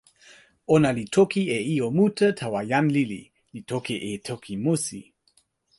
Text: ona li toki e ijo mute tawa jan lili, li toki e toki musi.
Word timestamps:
ona 0.75 0.89
li 0.97 1.03
toki 1.15 1.41
e 1.57 1.59
ijo 1.73 1.87
mute 1.97 2.27
tawa 2.39 2.61
jan 2.71 2.85
lili, 2.95 3.21
li 3.53 3.61
toki 3.71 3.95
e 4.09 4.11
toki 4.27 4.53
musi. 4.63 5.01